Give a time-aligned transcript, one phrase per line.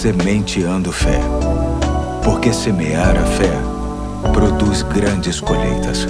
[0.00, 1.20] Sementeando Fé.
[2.24, 3.52] Porque semear a fé
[4.32, 6.06] produz grandes colheitas.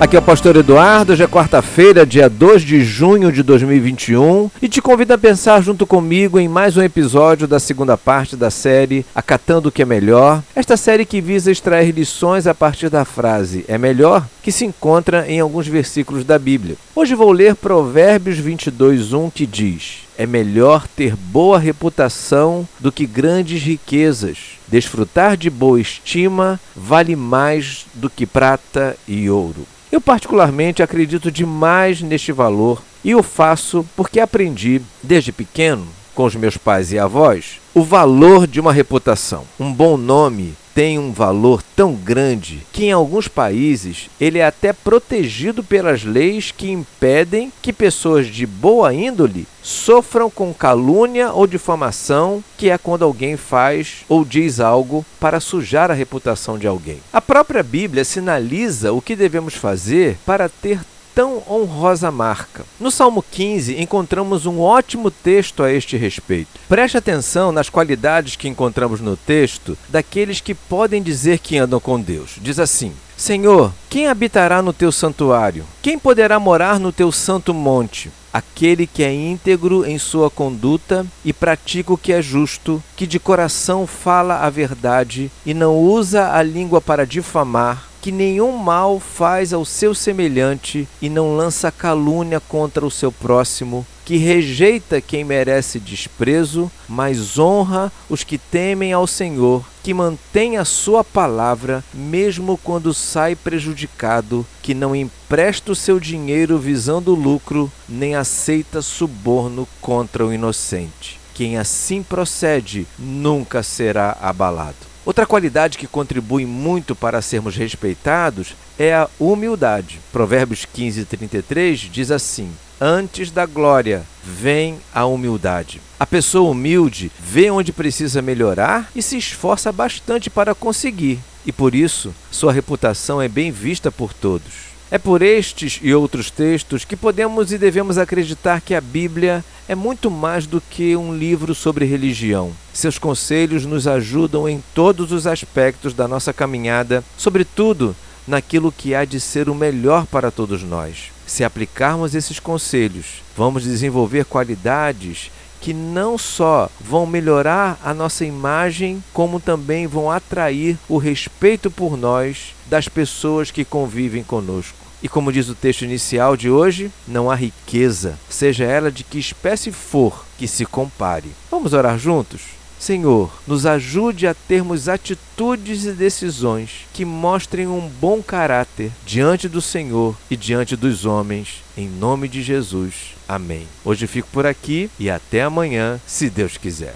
[0.00, 4.68] Aqui é o Pastor Eduardo, hoje é quarta-feira, dia 2 de junho de 2021, e
[4.68, 9.06] te convido a pensar junto comigo em mais um episódio da segunda parte da série
[9.14, 10.42] Acatando o que é Melhor.
[10.56, 15.24] Esta série que visa extrair lições a partir da frase é melhor, que se encontra
[15.28, 16.74] em alguns versículos da Bíblia.
[16.96, 23.62] Hoje vou ler Provérbios 22:1 que diz: É melhor ter boa reputação do que grandes
[23.62, 24.58] riquezas.
[24.68, 29.66] Desfrutar de boa estima vale mais do que prata e ouro.
[29.90, 36.34] Eu, particularmente, acredito demais neste valor e o faço porque aprendi, desde pequeno, com os
[36.34, 39.44] meus pais e avós, o valor de uma reputação.
[39.58, 44.72] Um bom nome tem um valor tão grande que em alguns países ele é até
[44.72, 52.42] protegido pelas leis que impedem que pessoas de boa índole sofram com calúnia ou difamação,
[52.58, 56.98] que é quando alguém faz ou diz algo para sujar a reputação de alguém.
[57.12, 60.80] A própria Bíblia sinaliza o que devemos fazer para ter
[61.14, 62.64] tão honrosa marca.
[62.78, 66.60] No Salmo 15 encontramos um ótimo texto a este respeito.
[66.68, 72.00] Preste atenção nas qualidades que encontramos no texto daqueles que podem dizer que andam com
[72.00, 72.36] Deus.
[72.40, 75.64] Diz assim: Senhor, quem habitará no teu santuário?
[75.80, 78.10] Quem poderá morar no teu santo monte?
[78.32, 83.20] Aquele que é íntegro em sua conduta e pratica o que é justo, que de
[83.20, 89.52] coração fala a verdade e não usa a língua para difamar, que nenhum mal faz
[89.52, 95.78] ao seu semelhante e não lança calúnia contra o seu próximo, que rejeita quem merece
[95.78, 102.92] desprezo, mas honra os que temem ao Senhor, que mantém a sua palavra, mesmo quando
[102.92, 110.32] sai prejudicado, que não empresta o seu dinheiro visando lucro, nem aceita suborno contra o
[110.32, 111.20] inocente.
[111.34, 114.91] Quem assim procede nunca será abalado.
[115.04, 120.00] Outra qualidade que contribui muito para sermos respeitados é a humildade.
[120.12, 125.80] Provérbios 15, 33 diz assim: Antes da glória vem a humildade.
[125.98, 131.74] A pessoa humilde vê onde precisa melhorar e se esforça bastante para conseguir, e por
[131.74, 134.72] isso sua reputação é bem vista por todos.
[134.92, 139.74] É por estes e outros textos que podemos e devemos acreditar que a Bíblia é
[139.74, 142.52] muito mais do que um livro sobre religião.
[142.74, 147.96] Seus conselhos nos ajudam em todos os aspectos da nossa caminhada, sobretudo
[148.28, 151.10] naquilo que há de ser o melhor para todos nós.
[151.26, 155.30] Se aplicarmos esses conselhos, vamos desenvolver qualidades
[155.62, 161.96] que não só vão melhorar a nossa imagem, como também vão atrair o respeito por
[161.96, 164.76] nós das pessoas que convivem conosco.
[165.00, 169.18] E como diz o texto inicial de hoje, não há riqueza, seja ela de que
[169.18, 171.30] espécie for, que se compare.
[171.48, 172.40] Vamos orar juntos?
[172.82, 179.62] Senhor, nos ajude a termos atitudes e decisões que mostrem um bom caráter diante do
[179.62, 183.14] Senhor e diante dos homens, em nome de Jesus.
[183.28, 183.68] Amém.
[183.84, 186.90] Hoje fico por aqui e até amanhã, se Deus quiser.